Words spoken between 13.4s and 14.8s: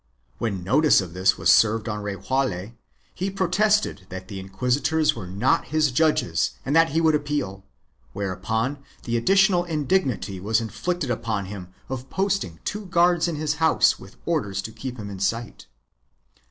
house with orders to